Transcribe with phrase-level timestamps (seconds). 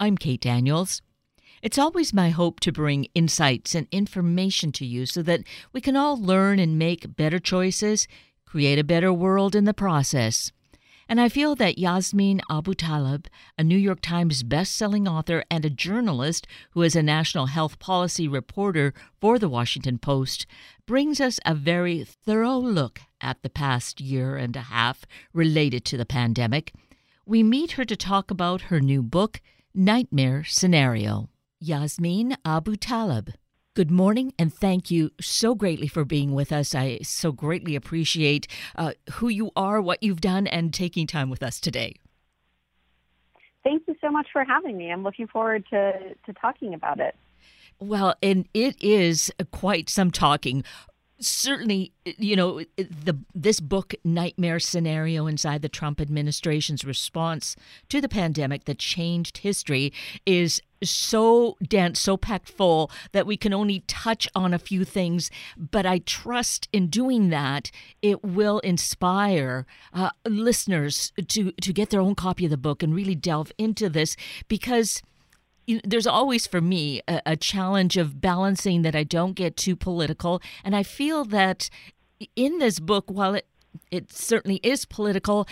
[0.00, 1.02] I'm Kate Daniels.
[1.60, 5.40] It's always my hope to bring insights and information to you so that
[5.72, 8.06] we can all learn and make better choices,
[8.46, 10.52] create a better world in the process.
[11.08, 13.26] And I feel that Yasmeen Abutaleb,
[13.58, 18.28] a New York Times best-selling author and a journalist who is a national health policy
[18.28, 20.46] reporter for the Washington Post,
[20.86, 25.96] brings us a very thorough look at the past year and a half related to
[25.96, 26.72] the pandemic.
[27.26, 29.40] We meet her to talk about her new book,
[29.78, 31.28] Nightmare Scenario.
[31.64, 33.34] Yasmeen Abutaleb.
[33.74, 36.74] Good morning, and thank you so greatly for being with us.
[36.74, 41.44] I so greatly appreciate uh, who you are, what you've done, and taking time with
[41.44, 41.94] us today.
[43.62, 44.90] Thank you so much for having me.
[44.90, 45.92] I'm looking forward to,
[46.26, 47.14] to talking about it.
[47.78, 50.64] Well, and it is quite some talking
[51.20, 57.56] certainly you know the this book nightmare scenario inside the Trump administration's response
[57.88, 59.92] to the pandemic that changed history
[60.26, 65.30] is so dense so packed full that we can only touch on a few things.
[65.56, 67.70] But i trust in doing that
[68.02, 72.94] it will inspire uh, listeners to to get their own copy of the book and
[72.94, 75.02] really delve into this because
[75.84, 80.40] there's always for me a, a challenge of balancing that I don't get too political,
[80.64, 81.70] and I feel that
[82.36, 83.46] in this book, while it
[83.90, 85.46] it certainly is political,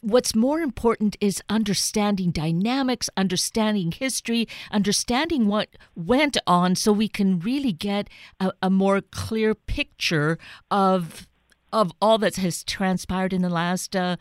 [0.00, 7.38] what's more important is understanding dynamics, understanding history, understanding what went on so we can
[7.40, 8.08] really get
[8.40, 10.38] a, a, more clear picture
[10.70, 11.26] of
[11.70, 14.16] of all that has transpired in the last uh,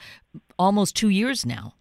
[0.59, 1.73] almost two years now.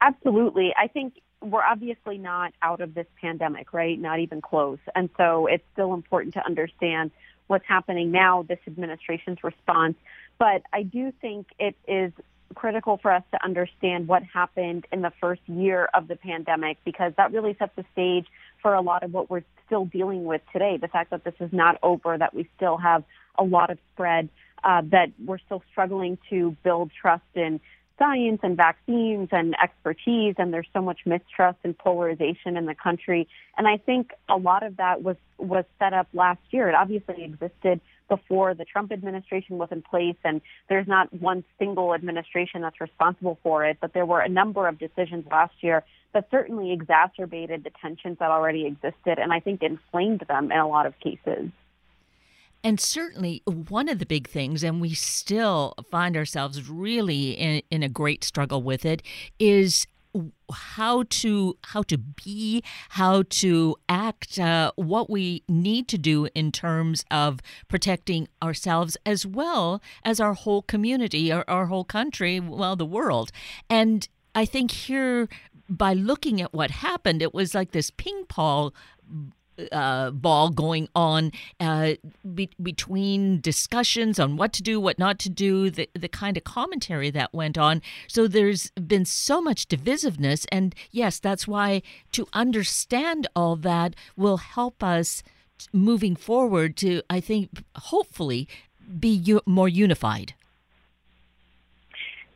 [0.00, 0.74] Absolutely.
[0.76, 3.98] I think we're obviously not out of this pandemic, right?
[3.98, 4.78] Not even close.
[4.94, 7.10] And so it's still important to understand
[7.46, 9.96] what's happening now, this administration's response.
[10.38, 12.12] But I do think it is
[12.54, 17.12] critical for us to understand what happened in the first year of the pandemic because
[17.16, 18.26] that really sets the stage
[18.60, 20.76] for a lot of what we're still dealing with today.
[20.76, 23.04] The fact that this is not over, that we still have
[23.38, 24.28] a lot of spread,
[24.62, 27.60] uh, that we're still struggling to build trust in
[28.02, 33.28] science and vaccines and expertise, and there's so much mistrust and polarization in the country.
[33.56, 36.68] And I think a lot of that was was set up last year.
[36.68, 41.94] It obviously existed before the Trump administration was in place, and there's not one single
[41.94, 43.78] administration that's responsible for it.
[43.80, 48.30] But there were a number of decisions last year that certainly exacerbated the tensions that
[48.30, 51.50] already existed, and I think inflamed them in a lot of cases.
[52.64, 57.82] And certainly, one of the big things, and we still find ourselves really in, in
[57.82, 59.02] a great struggle with it,
[59.38, 59.86] is
[60.52, 66.52] how to how to be how to act uh, what we need to do in
[66.52, 72.76] terms of protecting ourselves as well as our whole community our, our whole country well
[72.76, 73.32] the world.
[73.70, 75.28] And i think here
[75.68, 78.72] by looking at what happened it was like this ping pong
[79.70, 81.92] uh, ball going on uh,
[82.34, 86.44] be- between discussions on what to do, what not to do, the, the kind of
[86.44, 87.82] commentary that went on.
[88.08, 90.46] So there's been so much divisiveness.
[90.50, 95.22] And yes, that's why to understand all that will help us
[95.72, 98.48] moving forward to, I think, hopefully
[98.98, 100.34] be u- more unified.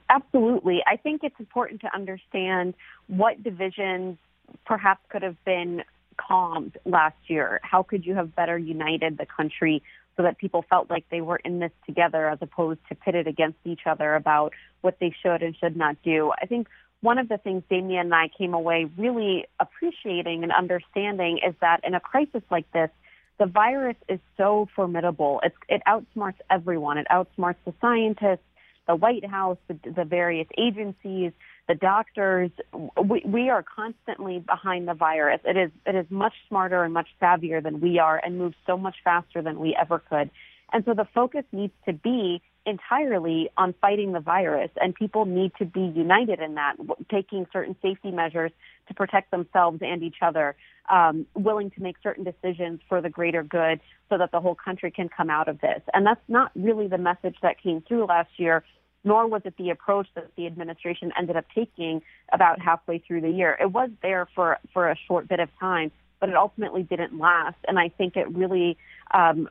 [0.09, 0.83] Absolutely.
[0.87, 2.75] I think it's important to understand
[3.09, 4.19] what divisions
[4.65, 5.83] perhaps could have been
[6.17, 7.61] calmed last year?
[7.63, 9.83] How could you have better united the country
[10.17, 13.59] so that people felt like they were in this together as opposed to pitted against
[13.65, 16.33] each other about what they should and should not do?
[16.41, 16.69] I think
[17.01, 21.81] one of the things Damian and I came away really appreciating and understanding is that
[21.85, 22.91] in a crisis like this,
[23.39, 25.41] the virus is so formidable.
[25.45, 26.99] It's, it outsmarts everyone.
[26.99, 28.45] It outsmarts the scientists,
[28.89, 31.33] the White House, the, the various agencies,
[31.69, 32.51] the doctors.
[32.73, 35.41] We, we are constantly behind the virus.
[35.45, 38.77] It is it is much smarter and much savvier than we are, and moves so
[38.77, 40.31] much faster than we ever could.
[40.73, 45.53] And so the focus needs to be entirely on fighting the virus, and people need
[45.59, 46.75] to be united in that,
[47.09, 48.51] taking certain safety measures
[48.89, 50.57] to protect themselves and each other,
[50.91, 54.91] um, willing to make certain decisions for the greater good so that the whole country
[54.91, 55.81] can come out of this.
[55.95, 58.65] And that's not really the message that came through last year
[59.07, 63.31] nor was it the approach that the administration ended up taking about halfway through the
[63.31, 63.57] year.
[63.59, 67.57] It was there for, for a short bit of time, but it ultimately didn't last.
[67.69, 68.77] And I think it really
[69.15, 69.49] um,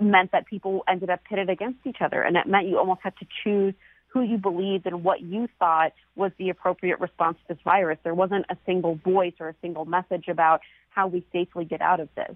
[0.00, 2.20] meant that people ended up pitted against each other.
[2.20, 3.74] And it meant you almost had to choose
[4.08, 7.98] who you believed and what you thought was the appropriate response to this virus.
[8.02, 12.00] There wasn't a single voice or a single message about how we safely get out
[12.00, 12.34] of this.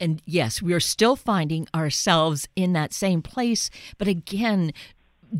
[0.00, 3.70] And yes, we are still finding ourselves in that same place.
[3.96, 4.72] But again,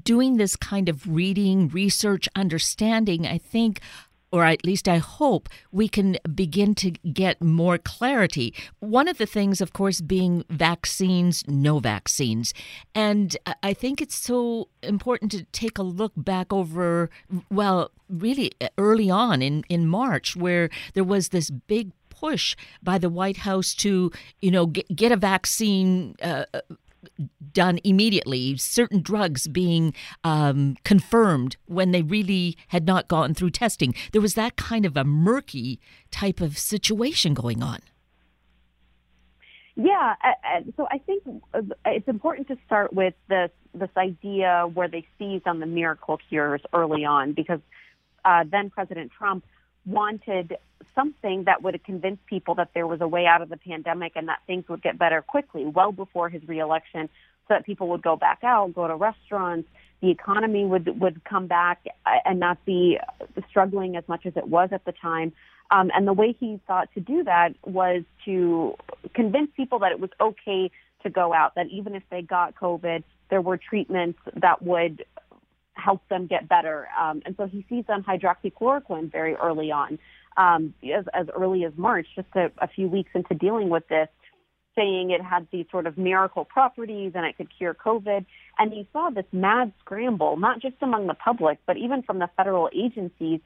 [0.03, 3.81] doing this kind of reading, research, understanding, I think
[4.35, 8.53] or at least I hope, we can begin to get more clarity.
[8.81, 12.53] One of the things, of course, being vaccines, no vaccines.
[12.97, 17.11] And I think it's so important to take a look back over,
[17.49, 23.09] well, really early on in, in March, where there was this big push by the
[23.09, 26.47] White House to, you know, get, get a vaccine uh,
[27.53, 33.95] done immediately, certain drugs being um, confirmed when they really had not gone through testing.
[34.13, 35.81] There was that kind of a murky
[36.11, 37.81] type of situation going on.
[39.77, 40.15] Yeah,
[40.77, 45.49] so I think uh, it's important to start with this this idea where they seized
[45.49, 47.59] on the miracle cures early on because
[48.25, 49.45] uh, then President Trump
[49.87, 50.57] wanted
[50.95, 54.29] something that would convince people that there was a way out of the pandemic and
[54.29, 57.09] that things would get better quickly, well before his reelection,
[57.49, 59.69] so that people would go back out, go to restaurants,
[60.01, 61.85] the economy would would come back
[62.25, 62.99] and not be
[63.49, 65.33] struggling as much as it was at the time.
[65.71, 68.77] Um, and the way he thought to do that was to
[69.15, 70.71] convince people that it was okay
[71.03, 75.05] to go out, that even if they got COVID, there were treatments that would
[75.75, 76.89] help them get better.
[77.01, 79.99] Um, and so he sees on hydroxychloroquine very early on,
[80.37, 84.09] um, as, as early as March, just a, a few weeks into dealing with this,
[84.77, 88.25] saying it had these sort of miracle properties and it could cure COVID.
[88.59, 92.29] And he saw this mad scramble, not just among the public, but even from the
[92.37, 93.41] federal agencies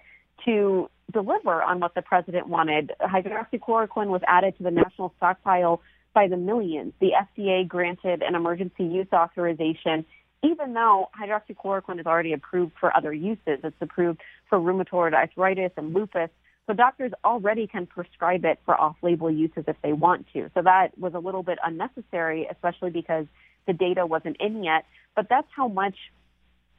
[0.44, 2.92] to deliver on what the president wanted.
[3.00, 5.80] Hydroxychloroquine was added to the national stockpile
[6.14, 6.92] by the millions.
[7.00, 10.04] The FDA granted an emergency use authorization
[10.42, 15.94] even though hydroxychloroquine is already approved for other uses, it's approved for rheumatoid arthritis and
[15.94, 16.30] lupus.
[16.66, 20.50] So doctors already can prescribe it for off-label uses if they want to.
[20.54, 23.26] So that was a little bit unnecessary, especially because
[23.66, 24.84] the data wasn't in yet.
[25.16, 25.96] But that's how much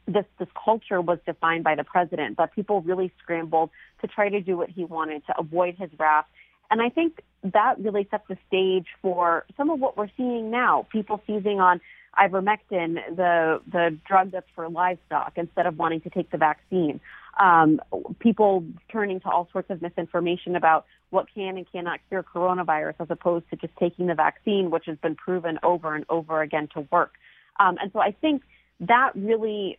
[0.08, 2.38] this this culture was defined by the president.
[2.38, 3.72] But people really scrambled
[4.02, 6.26] to try to do what he wanted to avoid his wrath.
[6.72, 10.86] And I think that really set the stage for some of what we're seeing now.
[10.92, 11.82] People seizing on
[12.18, 17.00] ivermectin, the the drug that's for livestock, instead of wanting to take the vaccine.
[17.40, 17.80] Um,
[18.20, 23.08] people turning to all sorts of misinformation about what can and cannot cure coronavirus, as
[23.10, 26.82] opposed to just taking the vaccine, which has been proven over and over again to
[26.92, 27.14] work.
[27.60, 28.44] Um, and so I think
[28.82, 29.78] that really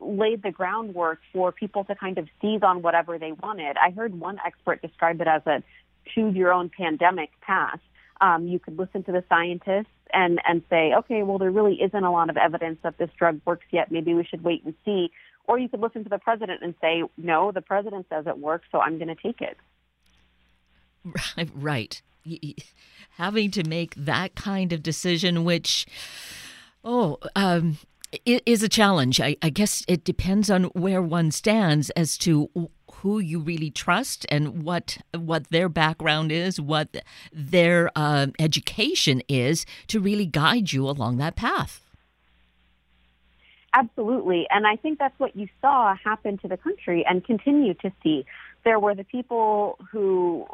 [0.00, 3.76] laid the groundwork for people to kind of seize on whatever they wanted.
[3.76, 5.62] I heard one expert describe it as a
[6.14, 7.80] choose your own pandemic path.
[8.20, 12.04] Um, you could listen to the scientists and and say, okay, well, there really isn't
[12.04, 13.90] a lot of evidence that this drug works yet.
[13.90, 15.10] Maybe we should wait and see.
[15.46, 18.66] Or you could listen to the president and say, no, the president says it works,
[18.70, 19.56] so I'm going to take it.
[21.54, 22.02] Right.
[23.12, 25.86] Having to make that kind of decision, which,
[26.84, 27.78] oh, um,
[28.24, 29.20] is a challenge.
[29.20, 32.50] I, I guess it depends on where one stands as to
[32.94, 39.64] who you really trust and what what their background is, what their uh, education is
[39.88, 41.80] to really guide you along that path.
[43.72, 47.92] Absolutely, and I think that's what you saw happen to the country and continue to
[48.02, 48.26] see.
[48.64, 50.46] There were the people who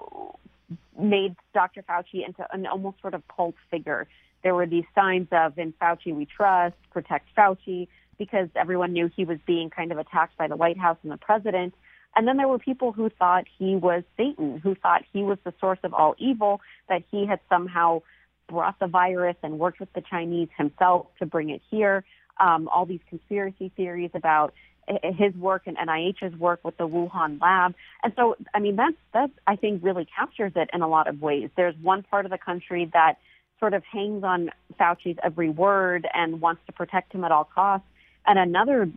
[0.99, 1.83] made Dr.
[1.83, 4.07] Fauci into an almost sort of cult figure.
[4.47, 9.25] There were these signs of "In Fauci we trust," "Protect Fauci," because everyone knew he
[9.25, 11.75] was being kind of attacked by the White House and the president.
[12.15, 15.53] And then there were people who thought he was Satan, who thought he was the
[15.61, 18.03] source of all evil, that he had somehow
[18.47, 22.05] brought the virus and worked with the Chinese himself to bring it here.
[22.39, 24.55] Um, all these conspiracy theories about
[25.03, 27.75] his work and NIH's work with the Wuhan lab.
[28.05, 31.21] And so, I mean, that's, that I think really captures it in a lot of
[31.21, 31.51] ways.
[31.57, 33.19] There's one part of the country that
[33.59, 37.87] sort of hangs on Fauci's every word and wants to protect him at all costs.
[38.27, 38.91] And another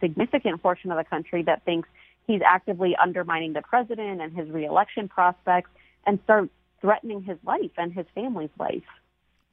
[0.00, 1.88] significant portion of the country that thinks
[2.26, 5.70] he's actively undermining the president and his reelection prospects
[6.06, 8.82] and start threatening his life and his family's life.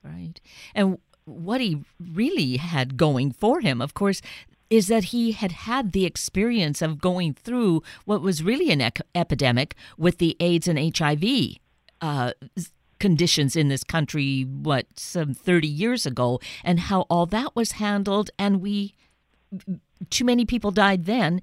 [0.03, 0.39] Right.
[0.75, 4.21] And what he really had going for him, of course,
[4.69, 9.01] is that he had had the experience of going through what was really an ec-
[9.13, 11.23] epidemic with the AIDS and HIV
[12.01, 12.31] uh,
[13.01, 18.29] conditions in this country, what, some 30 years ago, and how all that was handled.
[18.37, 18.93] And we,
[20.09, 21.41] too many people died then,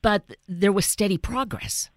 [0.00, 1.90] but there was steady progress.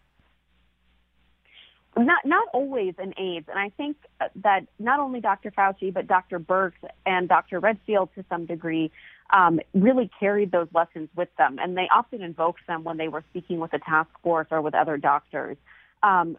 [1.95, 3.97] Not not always in AIDS, and I think
[4.37, 5.51] that not only Dr.
[5.51, 6.39] Fauci but Dr.
[6.39, 6.71] Birx
[7.05, 7.59] and Dr.
[7.59, 8.91] Redfield to some degree
[9.31, 13.23] um, really carried those lessons with them, and they often invoked them when they were
[13.29, 15.55] speaking with the task force or with other doctors.
[16.01, 16.35] Um,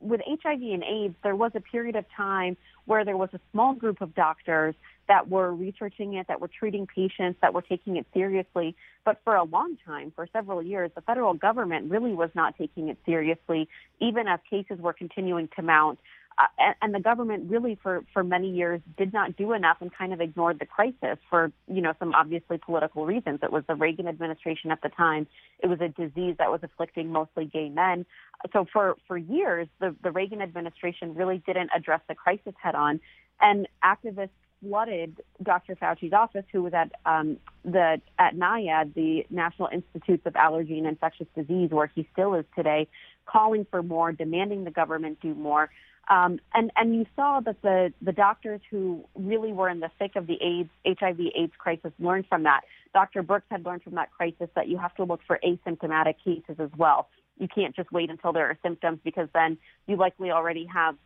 [0.00, 3.74] with HIV and AIDS, there was a period of time where there was a small
[3.74, 4.74] group of doctors
[5.08, 8.76] that were researching it, that were treating patients, that were taking it seriously.
[9.04, 12.88] But for a long time, for several years, the federal government really was not taking
[12.88, 13.68] it seriously,
[14.00, 15.98] even as cases were continuing to mount.
[16.38, 20.12] Uh, and, the government really for, for many years did not do enough and kind
[20.12, 23.40] of ignored the crisis for, you know, some obviously political reasons.
[23.42, 25.26] It was the Reagan administration at the time.
[25.58, 28.06] It was a disease that was afflicting mostly gay men.
[28.52, 33.00] So for, for years, the, the Reagan administration really didn't address the crisis head on.
[33.40, 34.30] And activists
[34.60, 35.76] flooded Dr.
[35.76, 40.86] Fauci's office, who was at um, the at NIAID, the National Institutes of Allergy and
[40.86, 42.88] Infectious Disease, where he still is today,
[43.26, 45.70] calling for more, demanding the government do more.
[46.08, 50.16] Um, and and you saw that the the doctors who really were in the thick
[50.16, 52.62] of the AIDS HIV/AIDS crisis learned from that.
[52.94, 53.22] Dr.
[53.22, 56.70] Birx had learned from that crisis that you have to look for asymptomatic cases as
[56.76, 57.08] well.
[57.38, 60.96] You can't just wait until there are symptoms because then you likely already have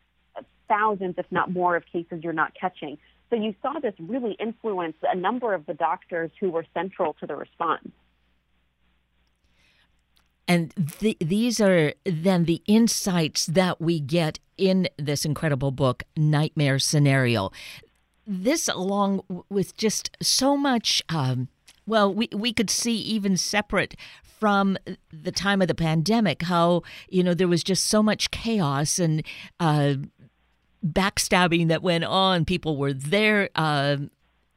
[0.69, 2.99] thousands, if not more, of cases you're not catching.
[3.31, 7.27] So you saw this really influence a number of the doctors who were central to
[7.27, 7.89] the response.
[10.49, 16.79] And th- these are then the insights that we get in this incredible book, Nightmare
[16.79, 17.51] Scenario.
[18.27, 21.49] This, along with just so much, um,
[21.87, 24.77] well, we, we could see even separate from
[25.13, 29.25] the time of the pandemic, how, you know, there was just so much chaos and
[29.61, 29.95] uh,
[30.85, 32.45] backstabbing that went on.
[32.45, 33.49] People were there.
[33.55, 33.97] Uh,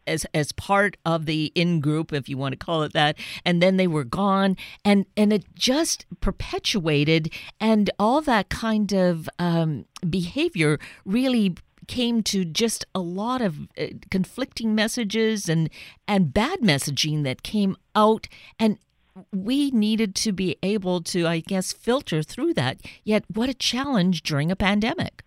[0.08, 3.62] as as part of the in group, if you want to call it that, and
[3.62, 9.86] then they were gone, and and it just perpetuated, and all that kind of um,
[10.10, 11.56] behavior really
[11.88, 15.70] came to just a lot of uh, conflicting messages and
[16.08, 18.28] and bad messaging that came out,
[18.60, 18.78] and
[19.32, 22.82] we needed to be able to, I guess, filter through that.
[23.04, 25.25] Yet, what a challenge during a pandemic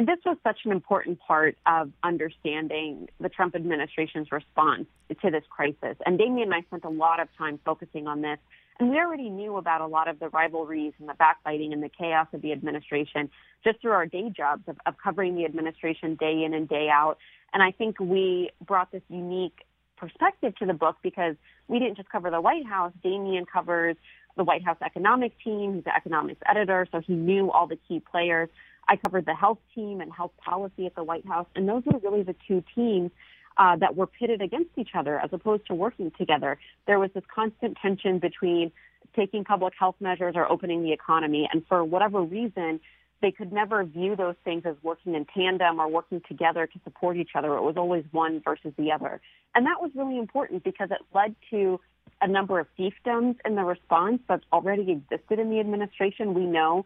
[0.00, 4.86] this was such an important part of understanding the Trump administration's response
[5.20, 5.96] to this crisis.
[6.06, 8.38] And Damian and I spent a lot of time focusing on this.
[8.78, 11.90] And we already knew about a lot of the rivalries and the backbiting and the
[11.90, 13.30] chaos of the administration
[13.62, 17.18] just through our day jobs of, of covering the administration day in and day out.
[17.52, 19.64] And I think we brought this unique
[19.96, 21.36] perspective to the book because
[21.68, 22.92] we didn't just cover the White House.
[23.02, 23.96] Damian covers
[24.36, 25.74] the White House economic team.
[25.74, 28.48] He's the economics editor, so he knew all the key players.
[28.88, 31.98] I covered the health team and health policy at the White House, and those were
[31.98, 33.10] really the two teams
[33.56, 36.58] uh, that were pitted against each other as opposed to working together.
[36.86, 38.72] There was this constant tension between
[39.14, 42.80] taking public health measures or opening the economy, and for whatever reason,
[43.20, 47.16] they could never view those things as working in tandem or working together to support
[47.16, 47.54] each other.
[47.56, 49.20] It was always one versus the other.
[49.54, 51.78] And that was really important because it led to
[52.20, 56.34] a number of fiefdoms in the response that's already existed in the administration.
[56.34, 56.84] We know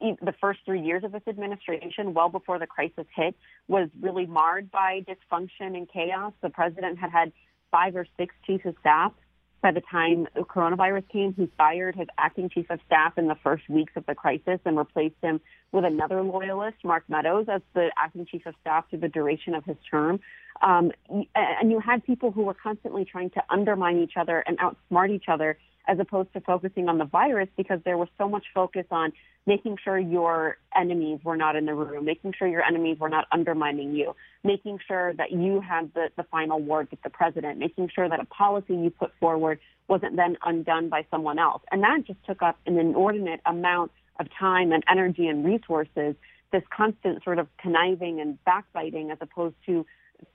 [0.00, 3.34] the first three years of this administration, well before the crisis hit,
[3.66, 6.32] was really marred by dysfunction and chaos.
[6.42, 7.32] The president had had
[7.70, 9.12] five or six chiefs of staff
[9.60, 11.34] by the time the coronavirus came.
[11.34, 14.78] He fired his acting chief of staff in the first weeks of the crisis and
[14.78, 15.40] replaced him
[15.72, 19.64] with another loyalist, Mark Meadows, as the acting chief of staff through the duration of
[19.64, 20.20] his term.
[20.60, 20.92] Um,
[21.34, 25.28] and you had people who were constantly trying to undermine each other and outsmart each
[25.28, 29.12] other as opposed to focusing on the virus because there was so much focus on
[29.46, 33.26] making sure your enemies were not in the room, making sure your enemies were not
[33.32, 37.88] undermining you, making sure that you had the, the final word with the president, making
[37.88, 41.62] sure that a policy you put forward wasn't then undone by someone else.
[41.72, 46.14] And that just took up an inordinate amount of time and energy and resources,
[46.52, 49.86] this constant sort of conniving and backbiting as opposed to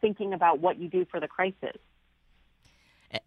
[0.01, 1.77] thinking about what you do for the crisis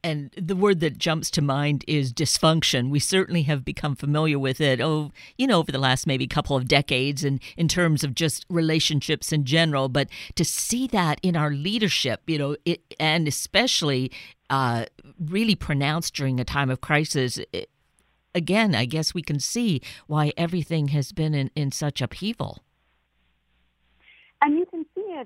[0.03, 2.91] and the word that jumps to mind is dysfunction.
[2.91, 4.81] We certainly have become familiar with it.
[4.81, 8.45] Oh, you know, over the last maybe couple of decades, and in terms of just
[8.49, 9.89] relationships in general.
[9.89, 14.11] But to see that in our leadership, you know, it, and especially
[14.51, 14.87] uh,
[15.19, 17.39] really pronounced during a time of crisis.
[17.53, 17.71] It,
[18.35, 22.63] again, I guess we can see why everything has been in, in such upheaval.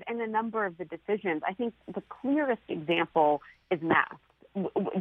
[0.07, 1.41] And a number of the decisions.
[1.47, 4.15] I think the clearest example is masks.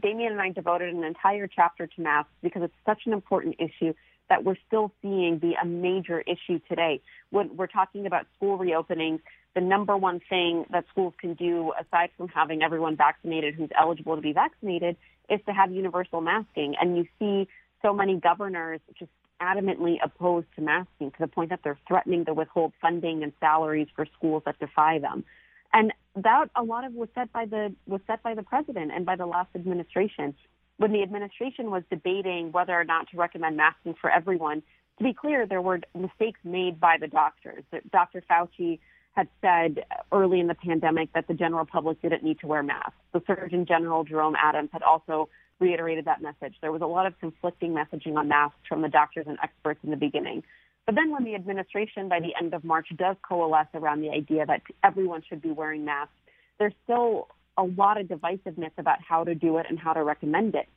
[0.00, 3.94] Damian and I devoted an entire chapter to masks because it's such an important issue
[4.28, 7.00] that we're still seeing be a major issue today.
[7.30, 9.20] When we're talking about school reopenings,
[9.54, 14.14] the number one thing that schools can do, aside from having everyone vaccinated who's eligible
[14.14, 14.96] to be vaccinated,
[15.28, 16.74] is to have universal masking.
[16.80, 17.48] And you see
[17.82, 22.34] so many governors just adamantly opposed to masking to the point that they're threatening to
[22.34, 25.24] withhold funding and salaries for schools that defy them.
[25.72, 29.06] And that a lot of was set by the was set by the president and
[29.06, 30.34] by the last administration.
[30.78, 34.62] When the administration was debating whether or not to recommend masking for everyone,
[34.98, 37.64] to be clear, there were mistakes made by the doctors.
[37.92, 38.22] Dr.
[38.28, 38.78] Fauci
[39.12, 42.94] had said early in the pandemic that the general public didn't need to wear masks.
[43.12, 45.28] The Surgeon General, Jerome Adams, had also
[45.60, 46.54] reiterated that message.
[46.60, 49.90] There was a lot of conflicting messaging on masks from the doctors and experts in
[49.90, 50.42] the beginning.
[50.86, 54.46] But then when the administration by the end of March does coalesce around the idea
[54.46, 56.14] that everyone should be wearing masks,
[56.58, 60.54] there's still a lot of divisiveness about how to do it and how to recommend
[60.54, 60.68] it.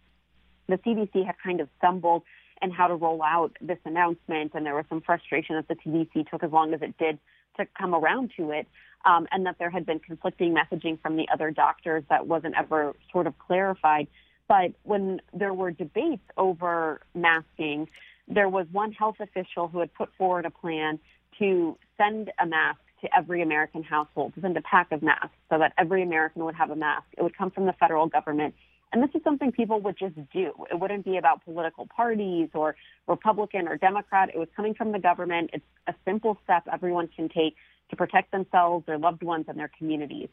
[0.67, 2.23] The CDC had kind of stumbled
[2.61, 6.29] in how to roll out this announcement, and there was some frustration that the CDC
[6.29, 7.19] took as long as it did
[7.57, 8.67] to come around to it,
[9.05, 12.93] um, and that there had been conflicting messaging from the other doctors that wasn't ever
[13.11, 14.07] sort of clarified.
[14.53, 17.89] But when there were debates over masking,
[18.27, 20.99] there was one health official who had put forward a plan
[21.39, 25.57] to send a mask to every American household, to send a pack of masks so
[25.57, 27.05] that every American would have a mask.
[27.17, 28.53] It would come from the federal government.
[28.91, 30.53] And this is something people would just do.
[30.69, 32.75] It wouldn't be about political parties or
[33.07, 34.29] Republican or Democrat.
[34.35, 35.49] It was coming from the government.
[35.53, 37.55] It's a simple step everyone can take
[37.89, 40.29] to protect themselves, their loved ones, and their communities.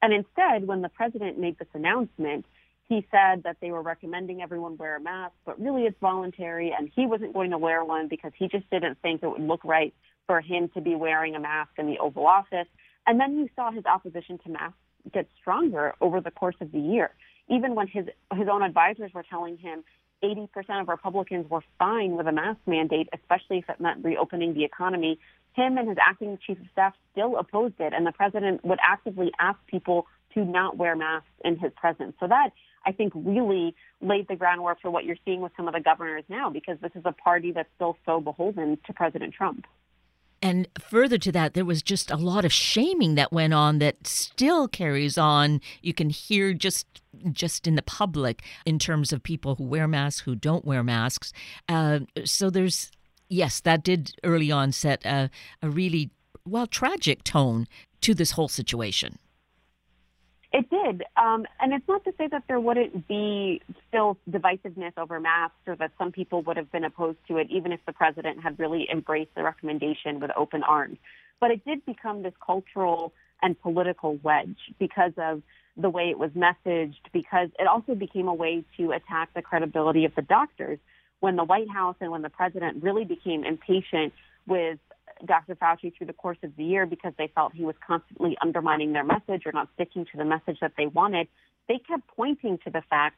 [0.00, 2.46] And instead, when the president made this announcement,
[2.88, 6.90] he said that they were recommending everyone wear a mask, but really it's voluntary, and
[6.94, 9.94] he wasn't going to wear one because he just didn't think it would look right
[10.26, 12.66] for him to be wearing a mask in the Oval Office.
[13.06, 14.78] And then you saw his opposition to masks
[15.12, 17.10] get stronger over the course of the year.
[17.48, 19.84] Even when his his own advisors were telling him
[20.22, 20.48] 80%
[20.80, 25.18] of Republicans were fine with a mask mandate, especially if it meant reopening the economy,
[25.52, 29.30] him and his acting chief of staff still opposed it, and the president would actively
[29.38, 32.14] ask people to not wear masks in his presence.
[32.20, 32.50] So that
[32.88, 36.24] I think really laid the groundwork for what you're seeing with some of the governors
[36.30, 39.66] now, because this is a party that's still so beholden to President Trump.
[40.40, 44.06] And further to that, there was just a lot of shaming that went on that
[44.06, 45.60] still carries on.
[45.82, 46.86] You can hear just
[47.32, 51.32] just in the public in terms of people who wear masks, who don't wear masks.
[51.68, 52.90] Uh, so there's
[53.28, 55.28] yes, that did early on set a,
[55.60, 56.10] a really
[56.46, 57.66] well tragic tone
[58.00, 59.18] to this whole situation.
[60.50, 61.02] It did.
[61.16, 65.76] Um, and it's not to say that there wouldn't be still divisiveness over masks or
[65.76, 68.88] that some people would have been opposed to it, even if the president had really
[68.90, 70.96] embraced the recommendation with open arms.
[71.38, 75.42] But it did become this cultural and political wedge because of
[75.76, 80.06] the way it was messaged, because it also became a way to attack the credibility
[80.06, 80.78] of the doctors
[81.20, 84.12] when the White House and when the president really became impatient
[84.46, 84.78] with
[85.24, 85.54] Dr.
[85.56, 89.04] Fauci through the course of the year because they felt he was constantly undermining their
[89.04, 91.28] message or not sticking to the message that they wanted,
[91.68, 93.16] they kept pointing to the fact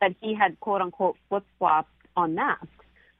[0.00, 2.68] that he had quote unquote flip flopped on masks.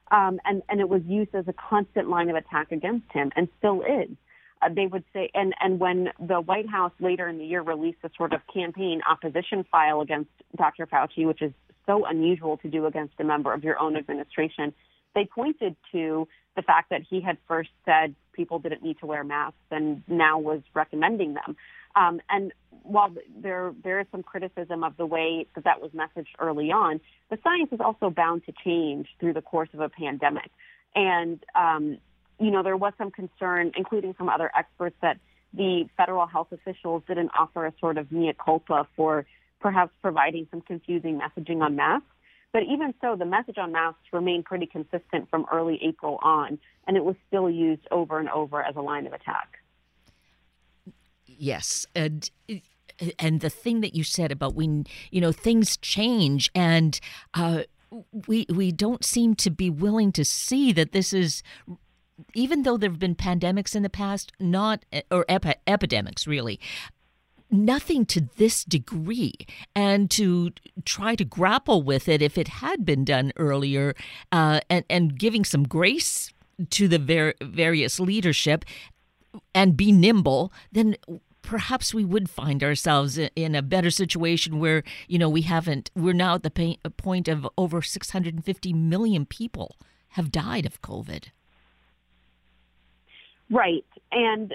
[0.09, 3.49] Um, and, and it was used as a constant line of attack against him and
[3.57, 4.15] still is.
[4.61, 7.99] Uh, they would say, and, and when the White House later in the year released
[8.03, 10.87] a sort of campaign opposition file against Dr.
[10.87, 11.51] Fauci, which is
[11.85, 14.73] so unusual to do against a member of your own administration,
[15.17, 19.23] they pointed to the fact that he had first said people didn't need to wear
[19.23, 21.57] masks and now was recommending them.
[21.95, 22.53] Um, and
[22.83, 27.01] while there there is some criticism of the way that that was messaged early on,
[27.31, 30.51] the science is also bound to change through the course of a pandemic.
[30.95, 31.97] And um,
[32.39, 35.17] you know there was some concern, including from other experts, that
[35.51, 39.25] the federal health officials didn't offer a sort of mea culpa for
[39.59, 42.05] perhaps providing some confusing messaging on masks.
[42.53, 46.57] But even so, the message on masks remained pretty consistent from early April on,
[46.87, 49.59] and it was still used over and over as a line of attack.
[51.25, 52.29] Yes, and
[53.19, 56.99] and the thing that you said about when you know things change and.
[57.33, 57.63] Uh,
[58.27, 61.41] we we don't seem to be willing to see that this is
[62.33, 66.59] even though there have been pandemics in the past, not or epi- epidemics really,
[67.49, 69.33] nothing to this degree.
[69.75, 70.51] And to
[70.85, 73.95] try to grapple with it if it had been done earlier
[74.31, 76.31] uh, and, and giving some grace
[76.71, 78.65] to the ver- various leadership
[79.53, 80.95] and be nimble, then
[81.47, 86.13] perhaps we would find ourselves in a better situation where you know we haven't we're
[86.13, 89.77] now at the point of over 650 million people
[90.09, 91.29] have died of covid
[93.49, 93.85] Right.
[94.11, 94.53] And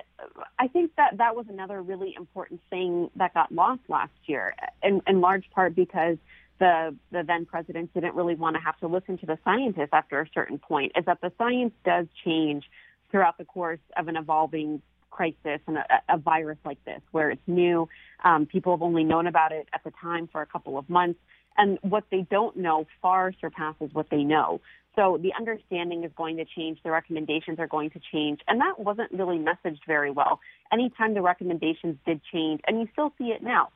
[0.58, 5.00] I think that that was another really important thing that got lost last year, in,
[5.06, 6.18] in large part because
[6.58, 10.20] the, the then president didn't really want to have to listen to the scientists after
[10.20, 12.64] a certain point, is that the science does change
[13.10, 17.46] throughout the course of an evolving crisis and a, a virus like this, where it's
[17.46, 17.88] new.
[18.24, 21.20] Um, people have only known about it at the time for a couple of months.
[21.56, 24.60] And what they don't know far surpasses what they know.
[24.96, 28.78] So the understanding is going to change, the recommendations are going to change, and that
[28.78, 30.40] wasn't really messaged very well.
[30.70, 33.68] Anytime the recommendations did change, and you still see it now.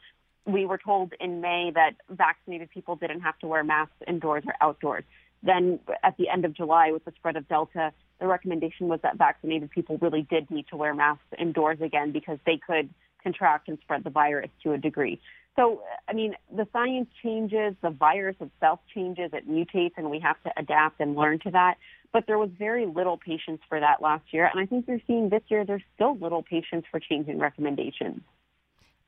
[0.47, 4.55] We were told in May that vaccinated people didn't have to wear masks indoors or
[4.61, 5.05] outdoors.
[5.43, 9.17] Then at the end of July, with the spread of Delta, the recommendation was that
[9.17, 12.89] vaccinated people really did need to wear masks indoors again because they could
[13.23, 15.21] contract and spread the virus to a degree.
[15.57, 20.41] So, I mean, the science changes, the virus itself changes, it mutates, and we have
[20.45, 21.77] to adapt and learn to that.
[22.13, 24.49] But there was very little patience for that last year.
[24.53, 28.21] And I think you're seeing this year there's still little patience for changing recommendations.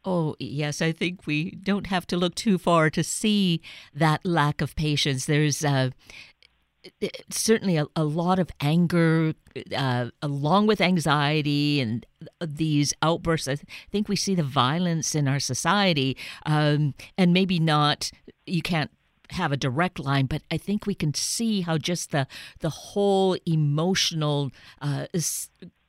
[0.04, 3.60] Oh, yes, I think we don't have to look too far to see
[3.94, 5.26] that lack of patience.
[5.26, 5.90] There's uh,
[7.30, 9.34] certainly a, a, lot of anger,
[9.76, 12.06] uh, along with anxiety and
[12.40, 13.48] these outbursts.
[13.48, 13.56] I
[13.90, 18.10] think we see the violence in our society, um, and maybe not.
[18.46, 18.90] You can't
[19.30, 22.26] have a direct line, but I think we can see how just the
[22.60, 25.06] the whole emotional uh,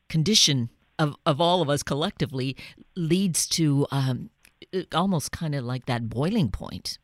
[0.09, 2.55] condition of of all of us collectively
[2.95, 4.29] leads to um,
[4.93, 6.97] almost kind of like that boiling point.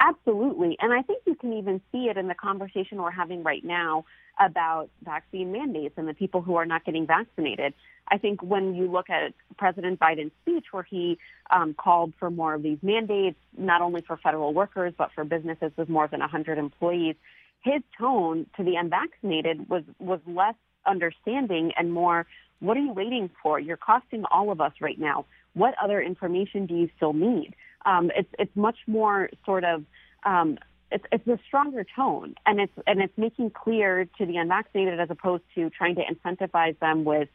[0.00, 0.76] Absolutely.
[0.80, 4.06] And I think you can even see it in the conversation we're having right now
[4.38, 7.74] about vaccine mandates and the people who are not getting vaccinated.
[8.08, 11.18] I think when you look at President Biden's speech, where he
[11.50, 15.70] um, called for more of these mandates, not only for federal workers, but for businesses
[15.76, 17.14] with more than 100 employees,
[17.62, 20.54] his tone to the unvaccinated was, was less
[20.86, 22.26] understanding and more,
[22.60, 23.60] what are you waiting for?
[23.60, 25.26] You're costing all of us right now.
[25.52, 27.54] What other information do you still need?
[27.84, 29.84] Um, it's it's much more sort of
[30.24, 30.58] um,
[30.90, 35.10] it's it's a stronger tone, and it's and it's making clear to the unvaccinated as
[35.10, 37.28] opposed to trying to incentivize them with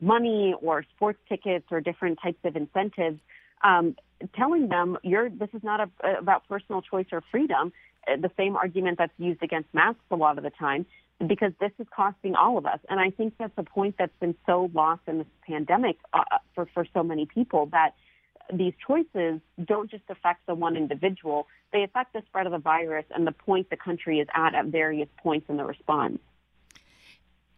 [0.00, 3.18] money or sports tickets or different types of incentives.
[3.62, 3.96] Um,
[4.34, 7.72] telling them you're this is not a, about personal choice or freedom.
[8.06, 10.86] Uh, the same argument that's used against masks a lot of the time,
[11.26, 12.78] because this is costing all of us.
[12.88, 16.22] And I think that's a point that's been so lost in this pandemic uh,
[16.54, 17.94] for for so many people that
[18.52, 23.04] these choices don't just affect the one individual, they affect the spread of the virus
[23.14, 26.18] and the point the country is at at various points in the response.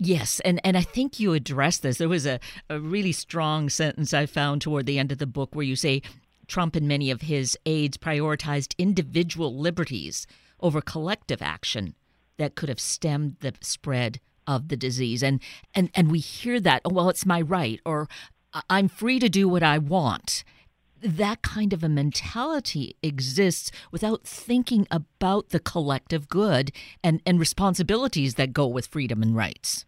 [0.02, 1.98] Yes, and, and I think you addressed this.
[1.98, 5.54] There was a, a really strong sentence I found toward the end of the book
[5.54, 6.00] where you say
[6.46, 10.26] Trump and many of his aides prioritized individual liberties
[10.58, 11.94] over collective action
[12.38, 15.22] that could have stemmed the spread of the disease.
[15.22, 15.40] And
[15.74, 18.08] and and we hear that, oh well, it's my right, or
[18.68, 20.44] I'm free to do what I want
[21.02, 28.34] that kind of a mentality exists without thinking about the collective good and, and responsibilities
[28.34, 29.84] that go with freedom and rights.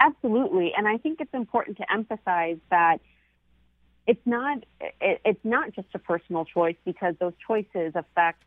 [0.00, 3.00] Absolutely, and I think it's important to emphasize that
[4.06, 8.42] it's not it, it's not just a personal choice because those choices affect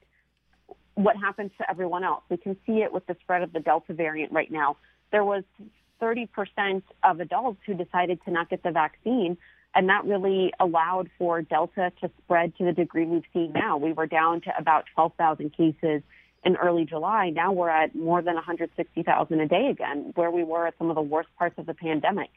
[0.96, 2.24] what happens to everyone else.
[2.30, 4.78] We can see it with the spread of the Delta variant right now.
[5.12, 5.44] There was
[6.02, 9.38] 30% of adults who decided to not get the vaccine
[9.75, 13.77] and that really allowed for Delta to spread to the degree we've seen now.
[13.77, 16.01] We were down to about 12,000 cases
[16.43, 17.29] in early July.
[17.29, 20.95] Now we're at more than 160,000 a day again, where we were at some of
[20.95, 22.29] the worst parts of the pandemic.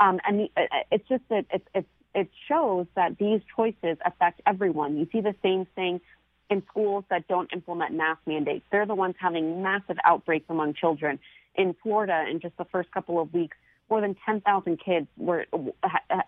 [0.00, 0.50] Um, and the,
[0.90, 4.96] it's just that it, it, it shows that these choices affect everyone.
[4.96, 6.00] You see the same thing
[6.50, 8.64] in schools that don't implement mask mandates.
[8.70, 11.18] They're the ones having massive outbreaks among children.
[11.54, 13.56] In Florida, in just the first couple of weeks,
[13.90, 15.46] more than 10,000 kids were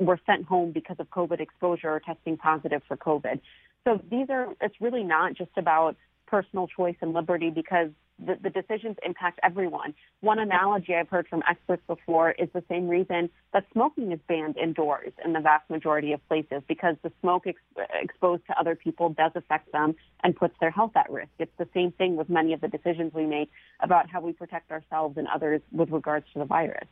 [0.01, 3.41] were sent home because of COVID exposure or testing positive for COVID.
[3.85, 8.51] So these are it's really not just about personal choice and liberty because the, the
[8.51, 9.95] decisions impact everyone.
[10.21, 14.57] One analogy I've heard from experts before is the same reason that smoking is banned
[14.57, 17.59] indoors in the vast majority of places because the smoke ex-
[18.01, 21.31] exposed to other people does affect them and puts their health at risk.
[21.39, 24.71] It's the same thing with many of the decisions we make about how we protect
[24.71, 26.87] ourselves and others with regards to the virus.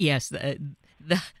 [0.00, 0.32] Yes,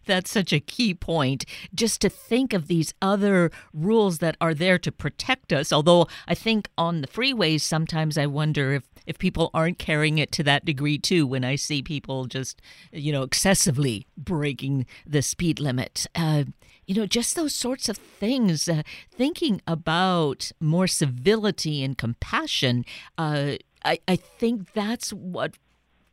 [0.06, 1.46] that's such a key point.
[1.74, 5.72] Just to think of these other rules that are there to protect us.
[5.72, 10.30] Although I think on the freeways, sometimes I wonder if, if people aren't carrying it
[10.32, 11.26] to that degree too.
[11.26, 12.60] When I see people just,
[12.92, 16.06] you know, excessively breaking the speed limit.
[16.14, 16.44] Uh,
[16.86, 18.68] you know, just those sorts of things.
[18.68, 22.84] Uh, thinking about more civility and compassion.
[23.16, 23.52] Uh,
[23.86, 25.54] I, I think that's what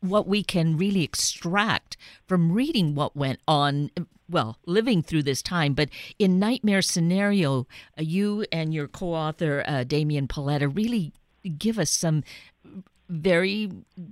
[0.01, 3.89] what we can really extract from reading what went on
[4.29, 7.65] well, living through this time, but in Nightmare Scenario,
[7.97, 11.13] uh, you and your co author, uh, Damian Paletta, really
[11.57, 12.23] give us some
[13.09, 13.71] very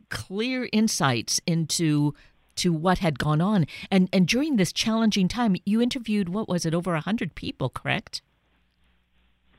[0.10, 2.14] clear insights into
[2.56, 3.68] to what had gone on.
[3.92, 8.22] And, and during this challenging time, you interviewed, what was it, over 100 people, correct?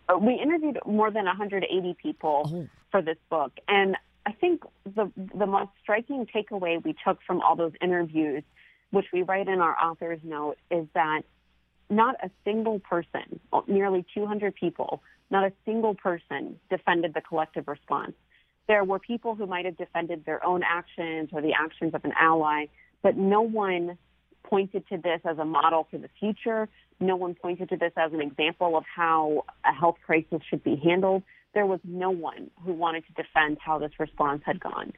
[0.09, 2.69] Uh, we interviewed more than 180 people oh.
[2.91, 3.53] for this book.
[3.69, 8.43] And I think the the most striking takeaway we took from all those interviews,
[8.91, 11.23] which we write in our author's note, is that
[11.89, 18.13] not a single person, nearly 200 people, not a single person defended the collective response.
[18.67, 22.13] There were people who might have defended their own actions or the actions of an
[22.19, 22.67] ally,
[23.03, 23.97] but no one
[24.49, 26.69] pointed to this as a model for the future.
[27.01, 30.77] No one pointed to this as an example of how a health crisis should be
[30.77, 31.23] handled.
[31.55, 34.93] There was no one who wanted to defend how this response had gone.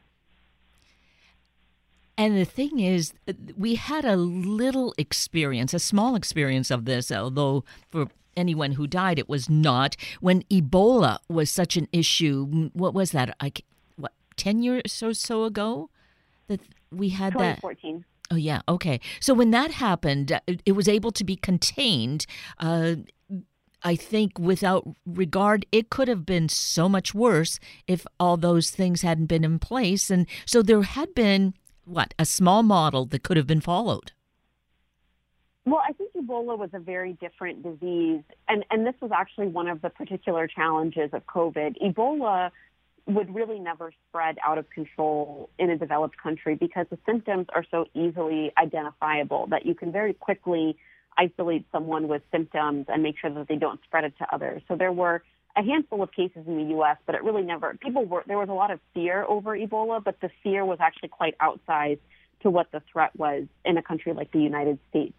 [2.16, 3.14] And the thing is,
[3.56, 9.20] we had a little experience, a small experience of this, although for anyone who died,
[9.20, 9.96] it was not.
[10.20, 13.36] When Ebola was such an issue, what was that?
[13.38, 13.52] I,
[13.96, 15.90] what, 10 years or so ago
[16.48, 17.98] that we had 2014.
[17.98, 18.04] that?
[18.30, 18.60] Oh, yeah.
[18.68, 19.00] Okay.
[19.20, 22.26] So when that happened, uh, it was able to be contained.
[22.58, 22.96] Uh,
[23.82, 29.02] I think without regard, it could have been so much worse if all those things
[29.02, 30.10] hadn't been in place.
[30.10, 34.12] And so there had been, what, a small model that could have been followed.
[35.64, 38.22] Well, I think Ebola was a very different disease.
[38.48, 41.76] And, and this was actually one of the particular challenges of COVID.
[41.82, 42.50] Ebola
[43.08, 47.64] would really never spread out of control in a developed country because the symptoms are
[47.70, 50.76] so easily identifiable that you can very quickly
[51.16, 54.62] isolate someone with symptoms and make sure that they don't spread it to others.
[54.68, 55.22] So there were
[55.56, 58.50] a handful of cases in the U.S., but it really never, people were, there was
[58.50, 62.00] a lot of fear over Ebola, but the fear was actually quite outsized
[62.42, 65.14] to what the threat was in a country like the United States.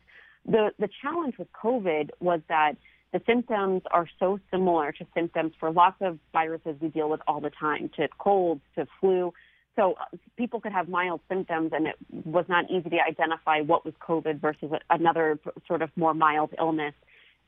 [0.45, 2.77] The, the challenge with COVID was that
[3.11, 7.41] the symptoms are so similar to symptoms for lots of viruses we deal with all
[7.41, 9.33] the time, to colds, to flu.
[9.75, 13.85] So uh, people could have mild symptoms, and it was not easy to identify what
[13.85, 16.93] was COVID versus another sort of more mild illness.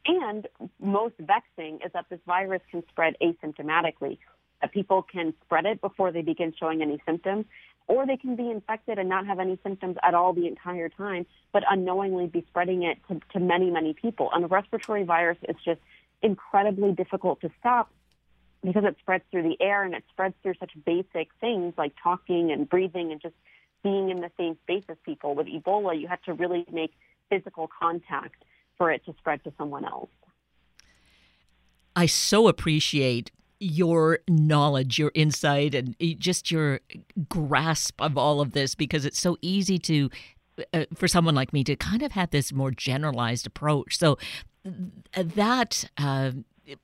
[0.06, 0.48] And
[0.80, 4.18] most vexing is that this virus can spread asymptomatically.
[4.62, 7.46] That people can spread it before they begin showing any symptoms,
[7.88, 11.26] or they can be infected and not have any symptoms at all the entire time,
[11.52, 14.30] but unknowingly be spreading it to, to many, many people.
[14.34, 15.82] And a respiratory virus is just
[16.22, 17.92] incredibly difficult to stop
[18.64, 22.52] because it spreads through the air and it spreads through such basic things like talking
[22.52, 23.36] and breathing and just
[23.84, 25.34] being in the same space as people.
[25.34, 26.94] With Ebola, you have to really make
[27.30, 28.44] physical contact
[28.78, 30.10] for it to spread to someone else.
[31.96, 36.80] I so appreciate your knowledge, your insight, and just your
[37.30, 40.10] grasp of all of this because it's so easy to,
[40.74, 43.98] uh, for someone like me, to kind of have this more generalized approach.
[43.98, 44.18] So
[45.14, 45.86] that.
[45.98, 46.32] Uh,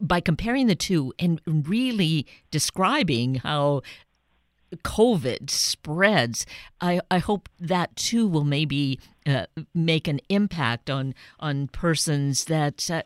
[0.02, 3.82] by comparing the two and really describing how
[4.76, 6.46] COVID spreads,
[6.82, 12.90] I, I hope that too will maybe uh, make an impact on on persons that
[12.92, 13.04] uh,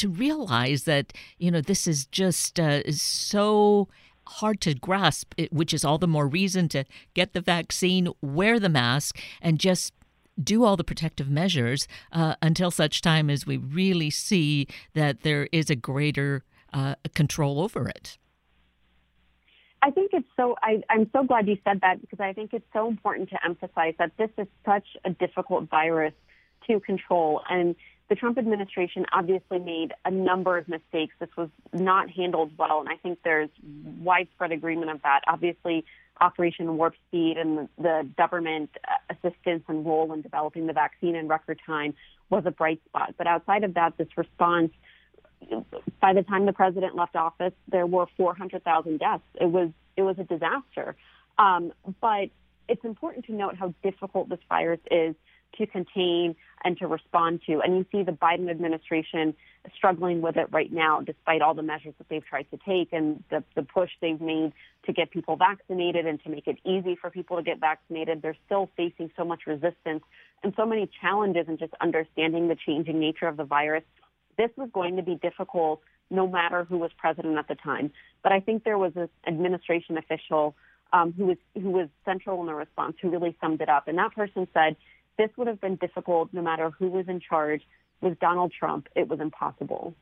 [0.00, 3.88] to realize that you know this is just uh, is so
[4.26, 6.84] hard to grasp, which is all the more reason to
[7.14, 9.92] get the vaccine, wear the mask, and just
[10.42, 15.48] do all the protective measures uh, until such time as we really see that there
[15.52, 18.16] is a greater uh, control over it.
[19.82, 22.66] I think it's so, I, I'm so glad you said that because I think it's
[22.72, 26.12] so important to emphasize that this is such a difficult virus
[26.68, 27.42] to control.
[27.48, 27.74] And
[28.10, 31.14] the Trump administration obviously made a number of mistakes.
[31.20, 33.48] This was not handled well, and I think there's
[34.02, 35.20] widespread agreement of that.
[35.28, 35.84] Obviously,
[36.20, 41.28] Operation Warp Speed and the government uh, assistance and role in developing the vaccine in
[41.28, 41.94] record time
[42.30, 43.14] was a bright spot.
[43.16, 44.72] But outside of that, this response,
[46.00, 49.22] by the time the president left office, there were 400,000 deaths.
[49.40, 50.96] It was it was a disaster.
[51.38, 52.30] Um, but
[52.68, 55.14] it's important to note how difficult this virus is
[55.58, 57.60] to contain and to respond to.
[57.60, 59.34] And you see the Biden administration
[59.76, 63.22] struggling with it right now, despite all the measures that they've tried to take and
[63.30, 64.52] the, the push they've made
[64.86, 68.22] to get people vaccinated and to make it easy for people to get vaccinated.
[68.22, 70.02] They're still facing so much resistance
[70.42, 73.84] and so many challenges in just understanding the changing nature of the virus.
[74.38, 77.92] This was going to be difficult no matter who was president at the time.
[78.22, 80.54] But I think there was an administration official
[80.92, 83.86] um, who was who was central in the response who really summed it up.
[83.86, 84.76] And that person said,
[85.20, 87.62] this would have been difficult no matter who was in charge.
[88.00, 89.94] With Donald Trump, it was impossible.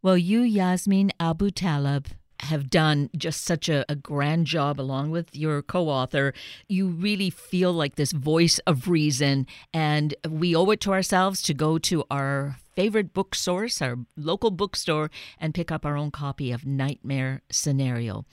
[0.00, 2.06] Well, you, Yasmeen Abutaleb,
[2.40, 6.34] have done just such a, a, grand job along with your co-author
[6.68, 11.54] you really feel like this voice of reason and we owe it to ourselves to
[11.54, 16.52] go to our favorite book source our local bookstore and pick up our own copy
[16.52, 18.26] of nightmare scenario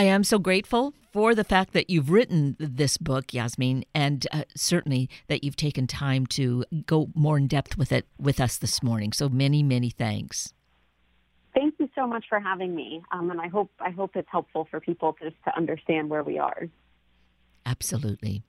[0.00, 4.44] I am so grateful for the fact that you've written this book, Yasmeen, and uh,
[4.56, 8.82] certainly that you've taken time to go more in depth with it with us this
[8.82, 9.12] morning.
[9.12, 10.54] So many, many thanks.
[11.52, 14.66] Thank you so much for having me, um, and I hope I hope it's helpful
[14.70, 16.70] for people to to understand where we are.
[17.66, 18.42] Absolutely.